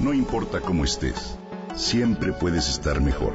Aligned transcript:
No 0.00 0.14
importa 0.14 0.62
cómo 0.62 0.84
estés, 0.84 1.36
siempre 1.76 2.32
puedes 2.32 2.70
estar 2.70 3.02
mejor. 3.02 3.34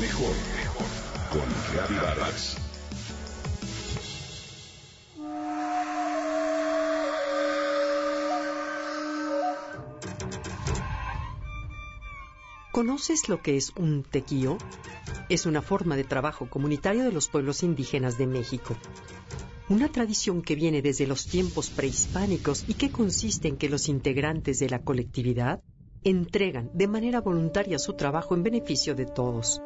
Mejor, 0.00 0.34
mejor. 0.56 0.86
Con 1.30 1.42
Reavivadas. 1.72 2.56
¿Conoces 12.72 13.28
lo 13.28 13.42
que 13.42 13.56
es 13.56 13.72
un 13.76 14.02
tequío? 14.02 14.58
Es 15.28 15.46
una 15.46 15.62
forma 15.62 15.94
de 15.94 16.02
trabajo 16.02 16.50
comunitario 16.50 17.04
de 17.04 17.12
los 17.12 17.28
pueblos 17.28 17.62
indígenas 17.62 18.18
de 18.18 18.26
México. 18.26 18.74
Una 19.68 19.88
tradición 19.88 20.42
que 20.42 20.56
viene 20.56 20.82
desde 20.82 21.06
los 21.06 21.26
tiempos 21.26 21.70
prehispánicos 21.70 22.64
y 22.66 22.74
que 22.74 22.90
consiste 22.90 23.48
en 23.48 23.56
que 23.56 23.68
los 23.68 23.88
integrantes 23.88 24.58
de 24.58 24.68
la 24.68 24.80
colectividad 24.80 25.62
entregan 26.04 26.70
de 26.74 26.88
manera 26.88 27.20
voluntaria 27.20 27.78
su 27.78 27.94
trabajo 27.94 28.34
en 28.34 28.42
beneficio 28.42 28.94
de 28.94 29.06
todos. 29.06 29.62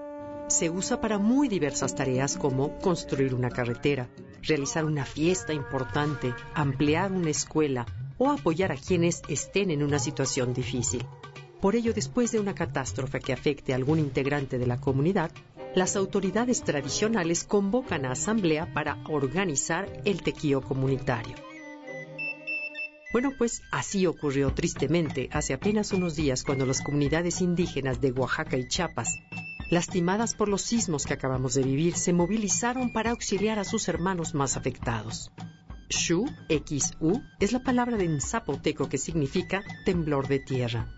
Se 0.49 0.69
usa 0.71 1.01
para 1.01 1.19
muy 1.19 1.49
diversas 1.49 1.95
tareas 1.95 2.37
como 2.37 2.79
construir 2.79 3.35
una 3.35 3.49
carretera, 3.49 4.09
realizar 4.43 4.85
una 4.85 5.05
fiesta 5.05 5.55
importante, 5.55 6.35
ampliar 6.55 7.11
una 7.11 7.31
escuela 7.31 7.87
o 8.19 8.31
apoyar 8.31 8.73
a 8.73 8.77
quienes 8.77 9.23
estén 9.29 9.71
en 9.71 9.83
una 9.83 9.99
situación 9.99 10.53
difícil. 10.53 11.05
Por 11.61 11.75
ello, 11.75 11.95
después 11.95 12.31
de 12.33 12.39
una 12.39 12.55
catástrofe 12.55 13.19
que 13.19 13.33
afecte 13.33 13.73
a 13.73 13.77
algún 13.77 13.99
integrante 13.99 14.59
de 14.59 14.67
la 14.67 14.79
comunidad, 14.79 15.33
las 15.77 15.95
autoridades 15.95 16.63
tradicionales 16.63 17.45
convocan 17.45 18.07
a 18.07 18.13
asamblea 18.13 18.73
para 18.73 18.97
organizar 19.11 19.87
el 20.07 20.23
tequío 20.23 20.63
comunitario. 20.63 21.35
Bueno, 23.13 23.33
pues 23.37 23.61
así 23.71 24.07
ocurrió 24.07 24.55
tristemente 24.55 25.29
hace 25.33 25.53
apenas 25.53 25.93
unos 25.93 26.17
días 26.17 26.45
cuando 26.45 26.65
las 26.65 26.81
comunidades 26.81 27.43
indígenas 27.43 28.01
de 28.01 28.11
Oaxaca 28.13 28.57
y 28.57 28.67
Chiapas, 28.67 29.19
lastimadas 29.71 30.35
por 30.35 30.49
los 30.49 30.63
sismos 30.63 31.05
que 31.05 31.13
acabamos 31.13 31.53
de 31.53 31.65
vivir, 31.65 31.95
se 31.95 32.15
movilizaron 32.15 32.91
para 32.91 33.11
auxiliar 33.11 33.59
a 33.59 33.65
sus 33.65 33.87
hermanos 33.89 34.35
más 34.35 34.57
afectados. 34.57 35.31
Shu, 35.91 36.25
X-U, 36.49 37.21
es 37.39 37.53
la 37.53 37.63
palabra 37.63 38.03
en 38.03 38.23
zapoteco 38.23 38.89
que 38.89 38.97
significa 38.97 39.63
temblor 39.85 40.27
de 40.27 40.39
tierra 40.39 40.89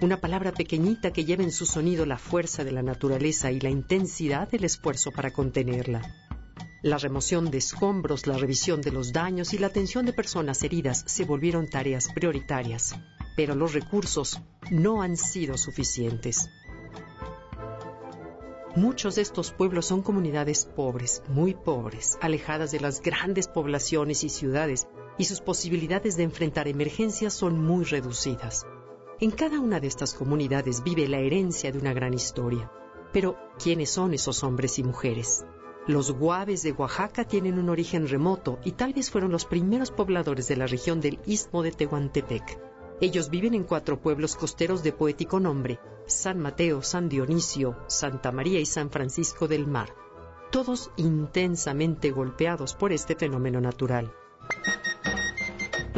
una 0.00 0.20
palabra 0.20 0.52
pequeñita 0.52 1.12
que 1.12 1.24
lleva 1.24 1.42
en 1.42 1.50
su 1.50 1.66
sonido 1.66 2.06
la 2.06 2.18
fuerza 2.18 2.62
de 2.62 2.70
la 2.70 2.82
naturaleza 2.82 3.50
y 3.50 3.58
la 3.58 3.70
intensidad 3.70 4.48
del 4.48 4.64
esfuerzo 4.64 5.10
para 5.10 5.32
contenerla. 5.32 6.02
La 6.82 6.98
remoción 6.98 7.50
de 7.50 7.58
escombros, 7.58 8.28
la 8.28 8.38
revisión 8.38 8.80
de 8.80 8.92
los 8.92 9.12
daños 9.12 9.52
y 9.52 9.58
la 9.58 9.66
atención 9.66 10.06
de 10.06 10.12
personas 10.12 10.62
heridas 10.62 11.02
se 11.06 11.24
volvieron 11.24 11.68
tareas 11.68 12.12
prioritarias, 12.12 12.94
pero 13.36 13.56
los 13.56 13.72
recursos 13.72 14.40
no 14.70 15.02
han 15.02 15.16
sido 15.16 15.58
suficientes. 15.58 16.48
Muchos 18.76 19.16
de 19.16 19.22
estos 19.22 19.50
pueblos 19.50 19.86
son 19.86 20.02
comunidades 20.02 20.64
pobres, 20.64 21.24
muy 21.28 21.54
pobres, 21.54 22.16
alejadas 22.20 22.70
de 22.70 22.78
las 22.78 23.02
grandes 23.02 23.48
poblaciones 23.48 24.22
y 24.22 24.28
ciudades, 24.28 24.86
y 25.18 25.24
sus 25.24 25.40
posibilidades 25.40 26.16
de 26.16 26.22
enfrentar 26.22 26.68
emergencias 26.68 27.32
son 27.32 27.60
muy 27.60 27.84
reducidas. 27.84 28.64
En 29.20 29.32
cada 29.32 29.58
una 29.58 29.80
de 29.80 29.88
estas 29.88 30.14
comunidades 30.14 30.84
vive 30.84 31.08
la 31.08 31.18
herencia 31.18 31.72
de 31.72 31.78
una 31.78 31.92
gran 31.92 32.14
historia. 32.14 32.70
Pero, 33.12 33.36
¿quiénes 33.60 33.90
son 33.90 34.14
esos 34.14 34.44
hombres 34.44 34.78
y 34.78 34.84
mujeres? 34.84 35.44
Los 35.88 36.12
guaves 36.12 36.62
de 36.62 36.70
Oaxaca 36.70 37.24
tienen 37.24 37.58
un 37.58 37.68
origen 37.68 38.06
remoto 38.06 38.60
y 38.64 38.72
tal 38.72 38.92
vez 38.92 39.10
fueron 39.10 39.32
los 39.32 39.44
primeros 39.44 39.90
pobladores 39.90 40.46
de 40.46 40.56
la 40.56 40.68
región 40.68 41.00
del 41.00 41.18
istmo 41.26 41.64
de 41.64 41.72
Tehuantepec. 41.72 42.60
Ellos 43.00 43.28
viven 43.28 43.54
en 43.54 43.64
cuatro 43.64 44.00
pueblos 44.00 44.36
costeros 44.36 44.84
de 44.84 44.92
poético 44.92 45.40
nombre, 45.40 45.80
San 46.06 46.38
Mateo, 46.38 46.82
San 46.82 47.08
Dionisio, 47.08 47.76
Santa 47.88 48.30
María 48.30 48.60
y 48.60 48.66
San 48.66 48.88
Francisco 48.88 49.48
del 49.48 49.66
Mar, 49.66 49.92
todos 50.52 50.92
intensamente 50.96 52.12
golpeados 52.12 52.74
por 52.74 52.92
este 52.92 53.16
fenómeno 53.16 53.60
natural. 53.60 54.12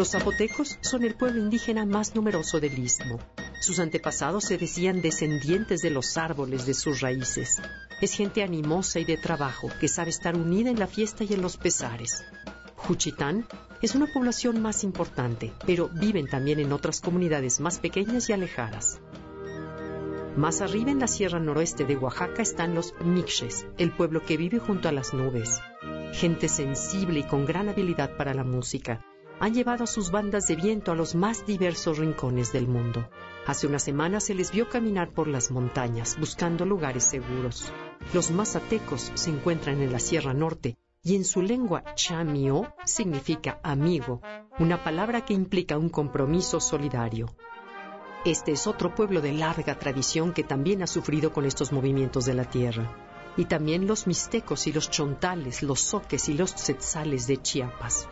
Los 0.00 0.12
zapotecos 0.12 0.78
son 0.81 1.05
el 1.05 1.15
pueblo 1.15 1.43
indígena 1.43 1.84
más 1.84 2.15
numeroso 2.15 2.59
del 2.59 2.78
istmo. 2.78 3.19
Sus 3.61 3.81
antepasados 3.81 4.44
se 4.44 4.56
decían 4.56 5.03
descendientes 5.03 5.83
de 5.83 5.91
los 5.91 6.16
árboles 6.16 6.65
de 6.65 6.72
sus 6.72 7.03
raíces. 7.03 7.61
Es 8.00 8.15
gente 8.15 8.43
animosa 8.43 8.99
y 8.99 9.05
de 9.05 9.19
trabajo 9.19 9.69
que 9.78 9.88
sabe 9.88 10.09
estar 10.09 10.37
unida 10.37 10.71
en 10.71 10.78
la 10.78 10.87
fiesta 10.87 11.22
y 11.25 11.34
en 11.34 11.43
los 11.43 11.59
pesares. 11.59 12.25
Juchitán 12.77 13.47
es 13.83 13.94
una 13.94 14.06
población 14.06 14.62
más 14.62 14.84
importante, 14.84 15.53
pero 15.66 15.91
viven 15.91 16.28
también 16.28 16.61
en 16.61 16.72
otras 16.72 17.03
comunidades 17.03 17.61
más 17.61 17.78
pequeñas 17.78 18.31
y 18.31 18.32
alejadas. 18.32 19.03
Más 20.34 20.62
arriba 20.62 20.93
en 20.93 21.00
la 21.00 21.09
sierra 21.09 21.41
noroeste 21.41 21.84
de 21.84 21.99
Oaxaca 21.99 22.41
están 22.41 22.75
los 22.75 22.94
Mixes, 23.05 23.67
el 23.77 23.94
pueblo 23.94 24.25
que 24.25 24.38
vive 24.38 24.61
junto 24.61 24.88
a 24.88 24.93
las 24.93 25.12
nubes. 25.12 25.61
Gente 26.15 26.49
sensible 26.49 27.21
y 27.21 27.25
con 27.25 27.44
gran 27.44 27.69
habilidad 27.69 28.17
para 28.17 28.32
la 28.32 28.44
música 28.44 29.05
han 29.40 29.54
llevado 29.54 29.86
sus 29.86 30.10
bandas 30.10 30.46
de 30.46 30.54
viento 30.54 30.92
a 30.92 30.94
los 30.94 31.14
más 31.14 31.46
diversos 31.46 31.96
rincones 31.96 32.52
del 32.52 32.68
mundo. 32.68 33.08
Hace 33.46 33.66
una 33.66 33.78
semana 33.78 34.20
se 34.20 34.34
les 34.34 34.52
vio 34.52 34.68
caminar 34.68 35.12
por 35.12 35.26
las 35.26 35.50
montañas 35.50 36.18
buscando 36.20 36.66
lugares 36.66 37.04
seguros. 37.04 37.72
Los 38.12 38.30
mazatecos 38.30 39.10
se 39.14 39.30
encuentran 39.30 39.80
en 39.80 39.92
la 39.92 39.98
Sierra 39.98 40.34
Norte 40.34 40.76
y 41.02 41.16
en 41.16 41.24
su 41.24 41.40
lengua 41.40 41.94
chamio 41.94 42.74
significa 42.84 43.58
amigo, 43.62 44.20
una 44.58 44.84
palabra 44.84 45.24
que 45.24 45.32
implica 45.32 45.78
un 45.78 45.88
compromiso 45.88 46.60
solidario. 46.60 47.34
Este 48.26 48.52
es 48.52 48.66
otro 48.66 48.94
pueblo 48.94 49.22
de 49.22 49.32
larga 49.32 49.78
tradición 49.78 50.34
que 50.34 50.44
también 50.44 50.82
ha 50.82 50.86
sufrido 50.86 51.32
con 51.32 51.46
estos 51.46 51.72
movimientos 51.72 52.26
de 52.26 52.34
la 52.34 52.44
tierra. 52.44 52.94
Y 53.38 53.46
también 53.46 53.86
los 53.86 54.06
mixtecos 54.06 54.66
y 54.66 54.72
los 54.72 54.90
chontales, 54.90 55.62
los 55.62 55.80
soques 55.80 56.28
y 56.28 56.34
los 56.34 56.54
tzetzales 56.54 57.26
de 57.26 57.38
Chiapas. 57.38 58.06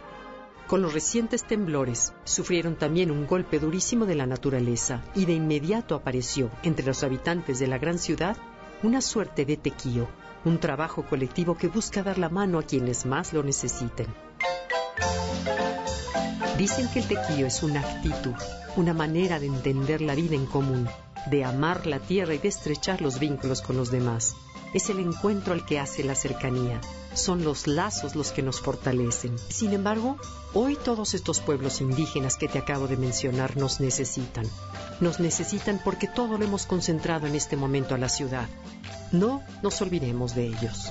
Con 0.68 0.82
los 0.82 0.92
recientes 0.92 1.44
temblores 1.44 2.12
sufrieron 2.24 2.76
también 2.76 3.10
un 3.10 3.26
golpe 3.26 3.58
durísimo 3.58 4.04
de 4.04 4.14
la 4.14 4.26
naturaleza 4.26 5.02
y 5.14 5.24
de 5.24 5.32
inmediato 5.32 5.94
apareció 5.94 6.50
entre 6.62 6.84
los 6.84 7.02
habitantes 7.02 7.58
de 7.58 7.66
la 7.66 7.78
gran 7.78 7.98
ciudad 7.98 8.36
una 8.82 9.00
suerte 9.00 9.46
de 9.46 9.56
tequío, 9.56 10.06
un 10.44 10.58
trabajo 10.58 11.06
colectivo 11.06 11.56
que 11.56 11.68
busca 11.68 12.02
dar 12.02 12.18
la 12.18 12.28
mano 12.28 12.58
a 12.58 12.64
quienes 12.64 13.06
más 13.06 13.32
lo 13.32 13.42
necesiten. 13.42 14.08
Dicen 16.58 16.86
que 16.92 16.98
el 16.98 17.08
tequío 17.08 17.46
es 17.46 17.62
una 17.62 17.80
actitud, 17.80 18.34
una 18.76 18.92
manera 18.92 19.40
de 19.40 19.46
entender 19.46 20.02
la 20.02 20.14
vida 20.14 20.34
en 20.34 20.44
común, 20.44 20.86
de 21.30 21.44
amar 21.44 21.86
la 21.86 21.98
tierra 21.98 22.34
y 22.34 22.38
de 22.38 22.48
estrechar 22.48 23.00
los 23.00 23.18
vínculos 23.18 23.62
con 23.62 23.76
los 23.76 23.90
demás. 23.90 24.34
Es 24.74 24.90
el 24.90 25.00
encuentro 25.00 25.54
al 25.54 25.64
que 25.64 25.78
hace 25.78 26.04
la 26.04 26.14
cercanía, 26.14 26.80
son 27.14 27.42
los 27.42 27.66
lazos 27.66 28.14
los 28.14 28.32
que 28.32 28.42
nos 28.42 28.60
fortalecen. 28.60 29.36
Sin 29.48 29.72
embargo, 29.72 30.16
hoy 30.54 30.76
todos 30.76 31.14
estos 31.14 31.40
pueblos 31.40 31.80
indígenas 31.80 32.36
que 32.36 32.48
te 32.48 32.58
acabo 32.58 32.86
de 32.86 32.96
mencionar 32.96 33.56
nos 33.56 33.80
necesitan. 33.80 34.46
Nos 35.00 35.20
necesitan 35.20 35.80
porque 35.82 36.06
todo 36.06 36.38
lo 36.38 36.44
hemos 36.44 36.66
concentrado 36.66 37.26
en 37.26 37.34
este 37.34 37.56
momento 37.56 37.94
a 37.94 37.98
la 37.98 38.08
ciudad. 38.08 38.48
No 39.10 39.42
nos 39.62 39.80
olvidemos 39.80 40.34
de 40.34 40.46
ellos. 40.46 40.90